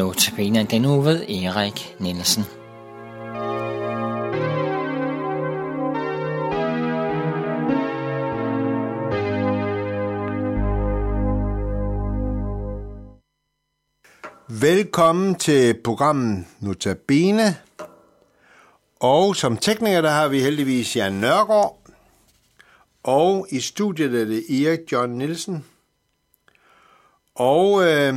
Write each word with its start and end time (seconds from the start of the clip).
Notabene 0.00 0.64
den 0.64 0.84
uge 0.84 1.04
ved 1.04 1.28
Erik 1.28 1.96
Nielsen. 1.98 2.44
Velkommen 14.48 15.34
til 15.34 15.74
programmet 15.84 16.46
Notabene. 16.60 17.56
Og 19.00 19.36
som 19.36 19.56
tekniker, 19.56 20.00
der 20.00 20.10
har 20.10 20.28
vi 20.28 20.40
heldigvis 20.40 20.96
Jan 20.96 21.12
Nørgaard. 21.12 21.76
Og 23.02 23.46
i 23.50 23.60
studiet 23.60 24.14
er 24.14 24.24
det 24.24 24.62
Erik 24.62 24.92
John 24.92 25.10
Nielsen. 25.10 25.64
Og 27.34 27.82
øh, 27.82 28.14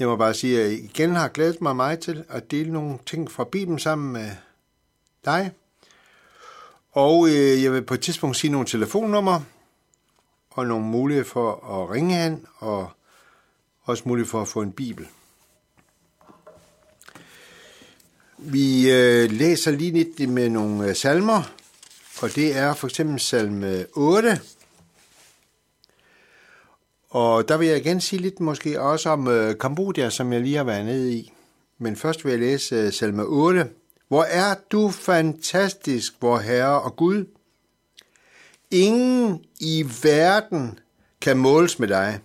jeg 0.00 0.08
må 0.08 0.16
bare 0.16 0.34
sige, 0.34 0.60
at 0.60 0.70
jeg 0.70 0.72
igen 0.72 1.14
har 1.14 1.28
glædet 1.28 1.60
mig 1.60 1.76
meget 1.76 1.98
til 1.98 2.24
at 2.28 2.50
dele 2.50 2.72
nogle 2.72 2.98
ting 3.06 3.30
fra 3.30 3.44
Bibelen 3.44 3.78
sammen 3.78 4.12
med 4.12 4.30
dig. 5.24 5.52
Og 6.92 7.28
øh, 7.28 7.62
jeg 7.62 7.72
vil 7.72 7.82
på 7.82 7.94
et 7.94 8.00
tidspunkt 8.00 8.36
sige 8.36 8.50
nogle 8.50 8.66
telefonnumre 8.66 9.44
og 10.50 10.66
nogle 10.66 10.84
muligheder 10.84 11.28
for 11.28 11.52
at 11.52 11.90
ringe 11.90 12.14
hen 12.14 12.46
og 12.58 12.90
også 13.82 14.02
mulighed 14.06 14.30
for 14.30 14.42
at 14.42 14.48
få 14.48 14.62
en 14.62 14.72
bibel. 14.72 15.08
Vi 18.38 18.92
øh, 18.92 19.30
læser 19.30 19.70
lige 19.70 19.92
lidt 19.92 20.30
med 20.30 20.48
nogle 20.48 20.88
øh, 20.88 20.96
salmer, 20.96 21.42
og 22.22 22.34
det 22.34 22.56
er 22.56 22.74
for 22.74 22.86
eksempel 22.86 23.20
salme 23.20 23.86
8. 23.92 24.40
Og 27.10 27.48
der 27.48 27.56
vil 27.56 27.68
jeg 27.68 27.76
igen 27.76 28.00
sige 28.00 28.22
lidt 28.22 28.40
måske 28.40 28.80
også 28.80 29.10
om 29.10 29.28
øh, 29.28 29.58
Kambodja, 29.58 30.10
som 30.10 30.32
jeg 30.32 30.40
lige 30.40 30.56
har 30.56 30.64
været 30.64 30.84
nede 30.84 31.12
i. 31.12 31.32
Men 31.78 31.96
først 31.96 32.24
vil 32.24 32.30
jeg 32.30 32.40
læse 32.40 32.74
øh, 32.74 32.92
salme 32.92 33.22
8. 33.22 33.70
Hvor 34.08 34.22
er 34.22 34.54
du 34.70 34.90
fantastisk, 34.90 36.14
vor 36.20 36.38
Herre 36.38 36.80
og 36.80 36.96
Gud. 36.96 37.24
Ingen 38.70 39.44
i 39.60 39.86
verden 40.02 40.78
kan 41.20 41.36
måles 41.36 41.78
med 41.78 41.88
dig. 41.88 42.20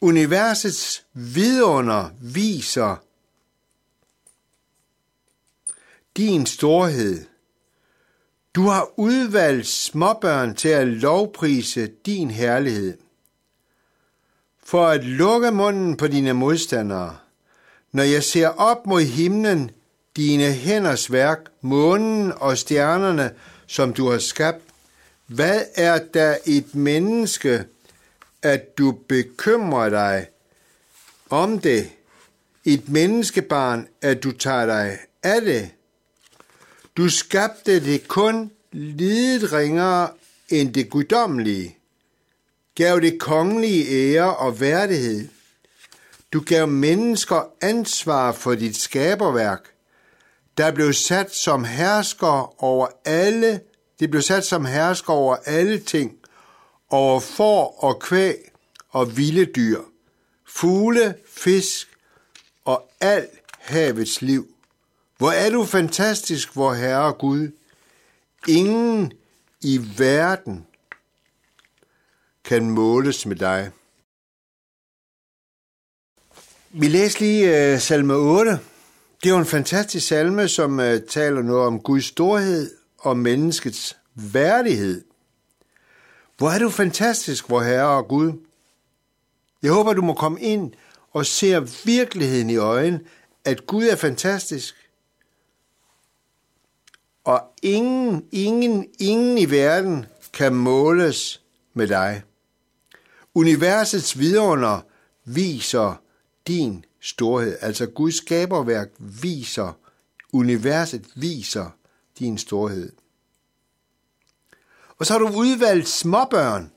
Universets 0.00 1.06
vidunder 1.12 2.10
viser 2.20 2.96
din 6.16 6.46
storhed. 6.46 7.31
Du 8.54 8.62
har 8.62 8.88
udvalgt 8.96 9.66
småbørn 9.66 10.54
til 10.54 10.68
at 10.68 10.86
lovprise 10.86 11.86
din 12.06 12.30
herlighed. 12.30 12.98
For 14.64 14.86
at 14.86 15.04
lukke 15.04 15.50
munden 15.50 15.96
på 15.96 16.06
dine 16.06 16.32
modstandere, 16.32 17.16
når 17.92 18.02
jeg 18.02 18.22
ser 18.22 18.48
op 18.48 18.86
mod 18.86 19.02
himlen, 19.02 19.70
dine 20.16 20.52
hænders 20.52 21.12
værk, 21.12 21.38
månen 21.60 22.32
og 22.36 22.58
stjernerne, 22.58 23.30
som 23.66 23.92
du 23.92 24.10
har 24.10 24.18
skabt, 24.18 24.62
hvad 25.26 25.62
er 25.74 25.98
der 26.14 26.36
et 26.46 26.74
menneske, 26.74 27.64
at 28.42 28.78
du 28.78 28.92
bekymrer 29.08 29.88
dig 29.88 30.26
om 31.30 31.58
det, 31.58 31.90
et 32.64 32.88
menneskebarn, 32.88 33.88
at 34.02 34.22
du 34.22 34.32
tager 34.32 34.66
dig 34.66 34.98
af 35.22 35.40
det. 35.40 35.70
Du 36.96 37.08
skabte 37.08 37.84
det 37.84 38.08
kun 38.08 38.50
lidet 38.72 39.52
ringere 39.52 40.10
end 40.48 40.74
det 40.74 40.90
guddommelige, 40.90 41.78
gav 42.74 43.00
det 43.00 43.20
kongelige 43.20 43.86
ære 43.88 44.36
og 44.36 44.60
værdighed. 44.60 45.28
Du 46.32 46.40
gav 46.40 46.68
mennesker 46.68 47.50
ansvar 47.60 48.32
for 48.32 48.54
dit 48.54 48.76
skaberværk, 48.76 49.72
der 50.56 50.70
blev 50.70 50.92
sat 50.92 51.34
som 51.34 51.64
hersker 51.64 52.62
over 52.64 52.86
alle, 53.04 53.60
det 54.00 54.10
blev 54.10 54.22
sat 54.22 54.44
som 54.44 54.64
hersker 54.64 55.12
over 55.12 55.36
alle 55.36 55.78
ting, 55.78 56.18
over 56.90 57.20
får 57.20 57.78
og 57.84 58.00
kvæg 58.00 58.52
og 58.88 59.16
vilde 59.16 59.44
dyr, 59.44 59.80
fugle, 60.48 61.14
fisk 61.28 61.88
og 62.64 62.90
alt 63.00 63.30
havets 63.58 64.22
liv. 64.22 64.51
Hvor 65.22 65.30
er 65.30 65.50
du 65.50 65.64
fantastisk, 65.64 66.56
vor 66.56 66.74
Herre 66.74 67.12
Gud. 67.12 67.50
Ingen 68.48 69.12
i 69.60 69.80
verden 69.98 70.66
kan 72.44 72.70
måles 72.70 73.26
med 73.26 73.36
dig. 73.36 73.70
Vi 76.70 76.88
læser 76.88 77.20
lige 77.20 77.74
uh, 77.74 77.80
salme 77.80 78.14
8. 78.14 78.50
Det 79.22 79.28
er 79.28 79.30
jo 79.30 79.38
en 79.38 79.46
fantastisk 79.46 80.06
salme, 80.06 80.48
som 80.48 80.78
uh, 80.78 80.84
taler 81.08 81.42
noget 81.42 81.66
om 81.66 81.80
Guds 81.80 82.04
storhed 82.04 82.70
og 82.98 83.16
menneskets 83.16 83.96
værdighed. 84.14 85.04
Hvor 86.36 86.50
er 86.50 86.58
du 86.58 86.70
fantastisk, 86.70 87.50
vor 87.50 87.60
Herre 87.60 87.96
og 87.96 88.08
Gud. 88.08 88.32
Jeg 89.62 89.72
håber, 89.72 89.92
du 89.92 90.02
må 90.02 90.14
komme 90.14 90.40
ind 90.40 90.72
og 91.12 91.26
se 91.26 91.68
virkeligheden 91.84 92.50
i 92.50 92.56
øjnene, 92.56 93.00
at 93.44 93.66
Gud 93.66 93.84
er 93.84 93.96
fantastisk. 93.96 94.81
Og 97.24 97.40
ingen, 97.62 98.28
ingen, 98.32 98.88
ingen 98.98 99.38
i 99.38 99.50
verden 99.50 100.06
kan 100.32 100.54
måles 100.54 101.42
med 101.74 101.88
dig. 101.88 102.22
Universets 103.34 104.18
vidunder 104.18 104.80
viser 105.24 106.02
din 106.46 106.84
storhed. 107.00 107.56
Altså 107.60 107.86
Guds 107.86 108.16
skaberværk 108.16 108.88
viser, 108.98 109.72
universet 110.32 111.06
viser 111.14 111.70
din 112.18 112.38
storhed. 112.38 112.92
Og 114.98 115.06
så 115.06 115.12
har 115.12 115.18
du 115.18 115.28
udvalgt 115.28 115.88
småbørn 115.88 116.72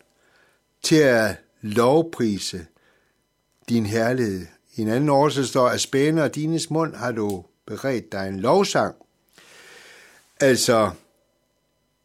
til 0.83 0.95
at 0.95 1.35
lovprise 1.61 2.65
din 3.69 3.85
herlighed. 3.85 4.45
I 4.75 4.81
en 4.81 4.87
anden 4.87 5.09
oversættelse 5.09 5.51
står, 5.51 5.67
at 5.67 5.81
spæne 5.81 6.23
og 6.23 6.35
dines 6.35 6.69
mund 6.69 6.95
har 6.95 7.11
du 7.11 7.45
beredt 7.65 8.11
dig 8.11 8.27
en 8.27 8.39
lovsang. 8.39 8.95
Altså, 10.39 10.91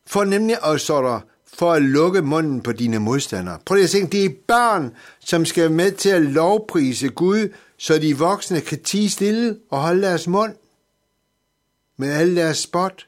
for 0.07 0.25
nemlig 0.25 0.57
at 0.65 0.81
så 0.81 1.03
der, 1.03 1.21
for 1.47 1.73
at 1.73 1.83
lukke 1.83 2.23
munden 2.23 2.61
på 2.61 2.73
dine 2.73 2.99
modstandere. 2.99 3.59
Prøv 3.67 3.75
lige 3.75 3.85
at 3.85 3.91
tænke, 3.91 4.13
det 4.13 4.25
er 4.25 4.35
børn, 4.47 4.95
som 5.21 5.45
skal 5.45 5.63
være 5.63 5.71
med 5.71 5.93
til 5.93 6.09
at 6.09 6.23
lovprise 6.23 7.09
Gud, 7.09 7.49
så 7.77 7.99
de 7.99 8.19
voksne 8.19 8.61
kan 8.61 8.83
tige 8.83 9.11
stille 9.11 9.59
og 9.71 9.81
holde 9.81 10.03
deres 10.03 10.29
mund 10.29 10.55
med 11.97 12.13
alle 12.13 12.37
deres 12.37 12.59
spot. 12.59 13.07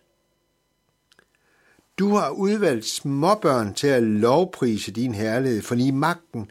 Du 1.99 2.15
har 2.15 2.31
udvalgt 2.31 2.87
småbørn 2.87 3.75
til 3.75 3.87
at 3.87 4.03
lovprise 4.03 4.93
din 4.93 5.15
herlighed, 5.15 5.63
for 5.63 5.75
i 5.75 5.91
magten 5.91 6.51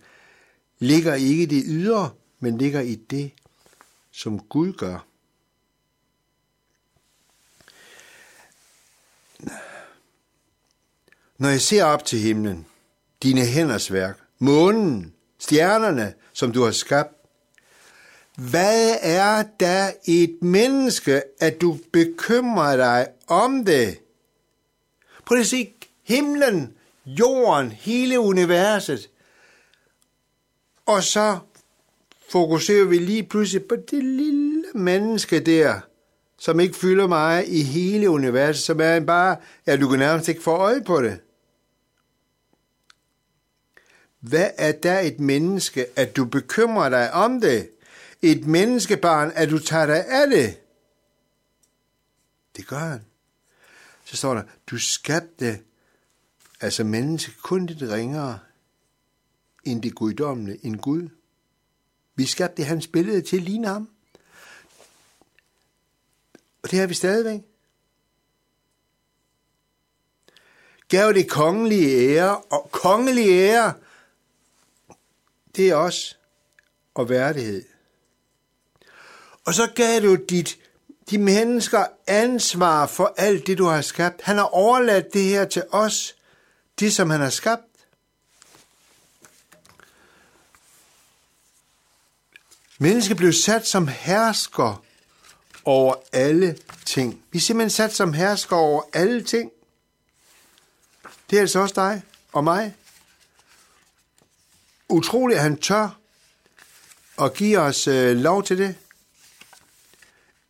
ligger 0.80 1.14
ikke 1.14 1.46
det 1.46 1.64
ydre, 1.68 2.10
men 2.40 2.58
ligger 2.58 2.82
i 2.82 2.96
det, 2.96 3.32
som 4.12 4.40
Gud 4.40 4.74
gør. 4.74 5.11
Når 11.42 11.50
jeg 11.50 11.62
ser 11.62 11.84
op 11.84 12.06
til 12.06 12.20
himlen, 12.20 12.66
dine 13.24 13.46
hænders 13.46 13.94
værk, 13.94 14.18
månen, 14.40 15.14
stjernerne, 15.40 16.14
som 16.34 16.52
du 16.52 16.64
har 16.64 16.72
skabt, 16.72 17.16
hvad 18.38 18.96
er 19.02 19.44
der 19.60 19.92
et 20.06 20.38
menneske, 20.42 21.22
at 21.40 21.62
du 21.62 21.78
bekymrer 21.94 22.76
dig 22.76 23.08
om 23.28 23.66
det? 23.66 24.00
Prøv 25.26 25.38
at 25.38 25.48
se 25.48 25.74
himlen, 26.04 26.74
jorden, 27.06 27.72
hele 27.72 28.20
universet. 28.20 29.10
Og 30.86 31.04
så 31.04 31.40
fokuserer 32.30 32.86
vi 32.86 32.98
lige 32.98 33.24
pludselig 33.24 33.64
på 33.64 33.76
det 33.76 34.04
lille 34.04 34.64
menneske 34.76 35.40
der, 35.40 35.80
som 36.40 36.60
ikke 36.60 36.76
fylder 36.76 37.08
mig 37.08 37.50
i 37.50 37.64
hele 37.64 38.10
universet, 38.10 38.64
som 38.64 38.82
er 38.82 39.00
bare, 39.00 39.38
ja, 39.68 39.78
du 39.78 39.90
kan 39.90 40.00
nærmest 40.00 40.30
ikke 40.30 40.44
få 40.44 40.52
øje 40.52 40.82
på 40.82 41.02
det. 41.02 41.20
Hvad 44.22 44.50
er 44.58 44.72
der 44.72 45.00
et 45.00 45.20
menneske, 45.20 45.86
at 45.96 46.16
du 46.16 46.26
bekymrer 46.26 46.90
dig 46.90 47.14
om 47.14 47.42
det? 47.42 47.70
Et 48.22 48.48
menneskebarn, 48.48 49.32
at 49.36 49.50
du 49.50 49.60
tager 49.60 49.86
dig 49.86 50.06
af 50.08 50.30
det? 50.30 50.60
Det 52.56 52.68
gør 52.68 52.78
han 52.78 53.02
så 54.12 54.18
står 54.18 54.34
der, 54.34 54.44
du 54.68 54.78
skabte 54.78 55.62
altså 56.62 56.84
menneske 56.84 57.32
kun 57.42 57.66
lidt 57.66 57.92
ringere 57.92 58.40
end 59.64 59.82
det 59.82 59.96
guddommende, 59.96 60.66
en 60.66 60.78
Gud. 60.78 61.10
Vi 62.16 62.26
skabte 62.26 62.64
hans 62.64 62.88
billede 62.88 63.22
til 63.22 63.38
at 63.38 63.44
ligne 63.44 63.68
ham. 63.68 63.90
Og 66.64 66.72
det 66.72 66.80
har 66.80 66.88
vi 66.88 66.94
stadigvæk. 66.94 67.42
Gav 70.88 71.14
det 71.14 71.30
kongelige 71.30 72.16
ære, 72.16 72.42
og 72.42 72.70
kongelige 72.72 73.32
ære, 73.32 73.74
det 75.56 75.70
er 75.70 75.76
os. 75.76 76.18
og 76.94 77.10
værdighed. 77.10 77.66
Og 79.46 79.54
så 79.54 79.72
gav 79.76 80.02
du 80.02 80.16
dit, 80.16 80.58
de 81.10 81.18
mennesker 81.18 81.86
ansvar 82.08 82.86
for 82.86 83.14
alt 83.18 83.48
det, 83.48 83.58
du 83.58 83.66
har 83.66 83.82
skabt. 83.82 84.22
Han 84.22 84.38
har 84.38 84.44
overladt 84.44 85.14
det 85.14 85.24
her 85.24 85.46
til 85.46 85.64
os, 85.72 86.16
det 86.80 86.94
som 86.94 87.10
han 87.10 87.22
har 87.22 87.30
skabt. 87.30 87.64
Mennesket 92.78 93.18
blev 93.18 93.34
sat 93.34 93.68
som 93.68 93.88
hersker 93.88 94.84
over 95.66 95.96
alle 96.12 96.58
ting. 96.86 97.24
Vi 97.32 97.38
er 97.38 97.42
simpelthen 97.42 97.70
sat 97.70 97.94
som 97.94 98.14
hersker 98.14 98.56
over 98.56 98.84
alle 98.94 99.24
ting. 99.24 99.52
Det 101.30 101.38
er 101.38 101.42
altså 101.42 101.60
også 101.60 101.76
dig 101.76 102.02
og 102.32 102.44
mig. 102.44 102.76
Utroligt, 104.92 105.38
at 105.38 105.44
han 105.44 105.58
tør 105.58 105.98
at 107.22 107.34
give 107.34 107.60
os 107.60 107.88
øh, 107.88 108.18
lov 108.18 108.44
til 108.44 108.58
det. 108.58 108.76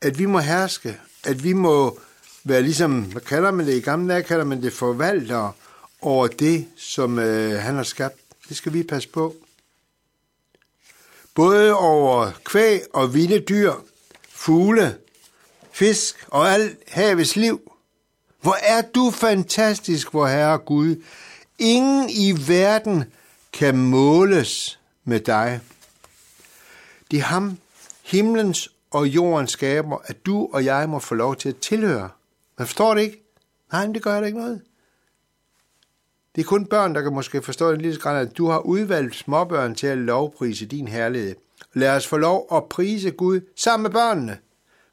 At 0.02 0.20
vi 0.20 0.26
må 0.26 0.40
herske. 0.40 0.98
At 1.24 1.44
vi 1.44 1.54
må 1.54 2.00
være 2.44 2.62
ligesom, 2.62 3.02
hvad 3.02 3.22
kalder 3.22 3.52
man 3.52 3.66
det? 3.66 3.74
I 3.74 3.80
gamle 3.80 4.14
dage 4.14 4.24
kalder 4.24 4.46
man 4.46 4.62
det 4.62 4.74
forvalter 4.74 5.52
over 6.02 6.28
det, 6.28 6.68
som 6.78 7.20
øh, 7.20 7.60
han 7.60 7.76
har 7.76 7.84
skabt. 7.84 8.20
Det 8.50 8.58
skal 8.58 8.74
vi 8.74 8.84
passe 8.84 9.10
på. 9.10 9.36
Både 11.36 11.74
over 11.74 12.32
kvæg 12.44 12.82
og 12.94 13.14
vilde 13.14 13.40
dyr, 13.40 13.74
fugle, 14.30 14.98
fisk 15.72 16.26
og 16.28 16.52
alt 16.52 16.80
havets 16.88 17.36
liv. 17.36 17.72
Hvor 18.42 18.58
er 18.64 18.82
du 18.82 19.12
fantastisk, 19.12 20.12
hvor 20.12 20.28
Herre 20.28 20.58
Gud. 20.58 21.04
Ingen 21.60 22.10
i 22.10 22.34
verden 22.48 23.06
kan 23.54 23.78
måles 23.78 24.80
med 25.04 25.20
dig. 25.20 25.62
Det 27.12 27.20
er 27.20 27.24
ham, 27.24 27.58
himlens 28.04 28.70
og 28.92 29.08
jordens 29.08 29.52
skaber, 29.52 29.98
at 30.04 30.26
du 30.26 30.50
og 30.54 30.66
jeg 30.66 30.90
må 30.90 31.00
få 31.00 31.16
lov 31.16 31.36
til 31.36 31.50
at 31.50 31.58
tilhøre. 31.58 32.10
Man 32.58 32.68
forstår 32.68 32.94
det 32.94 33.02
ikke? 33.02 33.24
Nej, 33.72 33.86
men 33.86 33.96
det 33.96 34.04
gør 34.04 34.20
det 34.20 34.28
ikke 34.28 34.40
noget. 34.40 34.62
Det 36.36 36.42
er 36.42 36.46
kun 36.46 36.66
børn, 36.66 36.96
der 36.96 37.02
kan 37.02 37.14
måske 37.14 37.42
forstå 37.42 37.72
en 37.72 37.82
lille 37.82 38.00
grad, 38.00 38.28
at 38.28 38.38
du 38.38 38.48
har 38.48 38.60
udvalgt 38.60 39.16
småbørn 39.16 39.76
til 39.76 39.88
at 39.88 39.98
lovprise 39.98 40.66
din 40.66 40.88
herlighed. 40.88 41.36
Lad 41.74 41.96
os 41.96 42.08
få 42.08 42.18
lov 42.18 42.48
at 42.52 42.70
prise 42.70 43.12
Gud 43.12 43.42
sammen 43.56 43.84
med 43.84 43.92
børnene. 43.92 44.38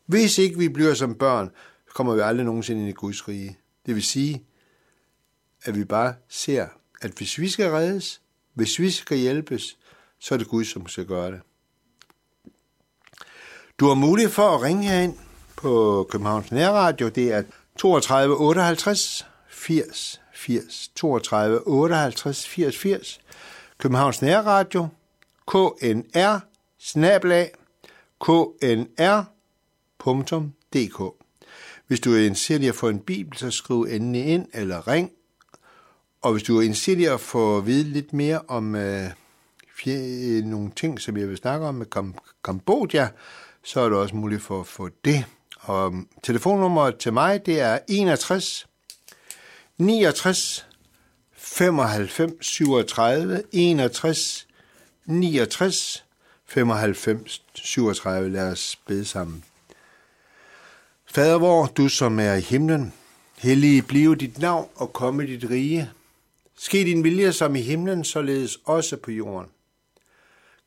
Hvis 0.07 0.39
ikke 0.39 0.59
vi 0.59 0.69
bliver 0.69 0.95
som 0.95 1.15
børn, 1.15 1.51
kommer 1.95 2.15
vi 2.15 2.21
aldrig 2.21 2.47
nogensinde 2.47 2.81
ind 2.81 2.89
i 2.89 2.93
Guds 2.93 3.29
rige. 3.29 3.59
Det 3.87 3.95
vil 3.95 4.03
sige, 4.03 4.45
at 5.63 5.77
vi 5.77 5.85
bare 5.85 6.15
ser, 6.29 6.67
at 7.01 7.11
hvis 7.11 7.39
vi 7.39 7.49
skal 7.49 7.71
reddes, 7.71 8.21
hvis 8.59 8.79
vi 8.79 8.91
skal 8.91 9.19
hjælpes, 9.19 9.77
så 10.21 10.35
er 10.35 10.39
det 10.39 10.49
Gud, 10.49 10.65
som 10.65 10.89
skal 10.89 11.07
gøre 11.07 11.31
det. 11.31 11.41
Du 13.81 13.87
har 13.87 13.95
mulighed 13.95 14.33
for 14.33 14.49
at 14.49 14.63
ringe 14.63 14.89
herind 14.89 15.15
på 15.57 16.07
Københavns 16.11 16.53
Nærradio. 16.53 17.09
Det 17.09 17.33
er 17.33 17.43
32 17.79 18.37
58 18.37 19.27
80 19.49 20.21
80. 20.35 20.91
32 20.97 21.67
58 21.67 22.49
80 22.49 22.77
80. 22.79 23.21
Københavns 23.79 24.23
Nærradio. 24.23 24.89
KNR 25.47 26.41
snablag 26.79 27.51
knr.dk. 28.21 28.93
Hvis 31.87 32.01
du 32.01 32.13
er 32.13 32.19
interesseret 32.19 32.63
i 32.63 32.69
at 32.69 32.75
få 32.75 32.89
en 32.89 33.01
bibel, 33.01 33.39
så 33.39 33.51
skriv 33.51 33.87
endelig 33.91 34.27
ind 34.27 34.47
eller 34.53 34.89
ring. 34.89 35.11
Og 36.23 36.33
hvis 36.33 36.43
du 36.43 36.59
er 36.59 36.63
interesseret 36.63 36.99
i 36.99 37.05
at 37.05 37.21
få 37.21 37.59
at 37.59 37.67
vide 37.67 37.85
lidt 37.85 38.13
mere 38.13 38.41
om 38.49 38.75
øh, 38.75 39.11
fjer, 39.79 40.45
nogle 40.45 40.71
ting, 40.77 41.01
som 41.01 41.17
jeg 41.17 41.29
vil 41.29 41.37
snakke 41.37 41.67
om 41.67 41.75
med 41.75 41.87
Kam- 41.97 42.35
Kambodja, 42.45 43.09
så 43.63 43.81
er 43.81 43.89
det 43.89 43.99
også 43.99 44.17
muligt 44.17 44.43
for 44.43 44.61
at 44.61 44.67
få 44.67 44.89
det. 45.05 45.25
Og 45.61 45.87
um, 45.87 46.09
telefonnummeret 46.23 46.97
til 46.97 47.13
mig, 47.13 47.47
det 47.47 47.61
er 47.61 47.79
61 47.89 48.67
69 49.79 50.67
95 51.33 52.33
37 52.41 53.43
61 53.53 54.47
69 55.07 56.05
95 56.47 57.43
37. 57.55 58.31
Lad 58.31 58.53
os 58.53 58.79
bede 58.87 59.05
sammen. 59.05 59.45
Fader 61.07 61.39
vor, 61.39 61.67
du 61.67 61.89
som 61.89 62.21
er 62.21 62.35
i 62.35 62.41
himlen, 62.41 62.93
hellige 63.37 63.83
blive 63.83 64.17
dit 64.17 64.39
navn 64.39 64.69
og 64.75 64.93
komme 64.93 65.27
dit 65.27 65.51
rige. 65.51 65.91
Ske 66.59 66.79
din 66.79 67.05
vilje 67.05 67.33
som 67.33 67.57
i 67.57 67.61
himlen, 67.61 68.05
således 68.05 68.59
også 68.65 68.97
på 68.97 69.11
jorden. 69.11 69.51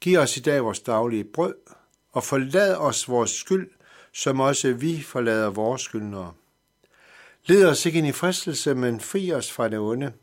Giv 0.02 0.20
os 0.20 0.38
i 0.38 0.40
dag 0.40 0.64
vores 0.64 0.80
daglige 0.80 1.24
brød, 1.24 1.56
og 2.12 2.24
forlad 2.24 2.76
os 2.76 3.10
vores 3.10 3.32
skyld, 3.32 3.70
som 4.14 4.40
også 4.40 4.74
vi 4.74 5.02
forlader 5.02 5.50
vores 5.50 5.82
skyldnere. 5.82 6.34
Led 7.46 7.66
os 7.66 7.86
ikke 7.86 7.98
ind 7.98 8.08
i 8.08 8.12
fristelse, 8.12 8.76
men 8.76 9.00
fri 9.00 9.34
os 9.34 9.52
fra 9.52 9.70
det 9.70 9.80
onde, 9.80 10.14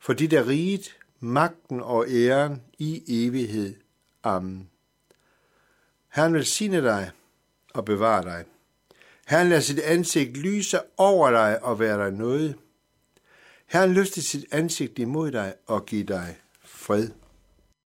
for 0.00 0.12
dit 0.12 0.32
er 0.32 0.48
riget, 0.48 0.96
magten 1.20 1.80
og 1.80 2.06
æren 2.08 2.62
i 2.78 3.02
evighed. 3.26 3.74
Amen. 4.22 4.70
Herren 6.08 6.34
velsigne 6.34 6.82
dig 6.82 7.10
og 7.74 7.84
bevare 7.84 8.22
dig. 8.22 8.44
Herren 9.26 9.48
lader 9.48 9.60
sit 9.60 9.78
ansigt 9.78 10.36
lyse 10.36 10.80
over 10.96 11.30
dig 11.30 11.64
og 11.64 11.78
være 11.78 12.04
dig 12.04 12.12
noget. 12.12 12.56
Herren 13.70 13.92
løfte 13.92 14.22
sit 14.22 14.46
ansigt 14.52 14.98
imod 14.98 15.30
dig 15.30 15.54
og 15.66 15.86
give 15.86 16.04
dig 16.04 16.36
fred. 16.64 17.08